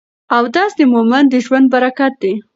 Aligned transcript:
اودس 0.35 0.71
د 0.79 0.81
مؤمن 0.93 1.23
د 1.29 1.33
ژوند 1.45 1.65
برکت 1.73 2.13
دی. 2.21 2.33